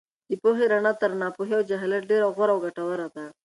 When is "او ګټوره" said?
2.53-3.07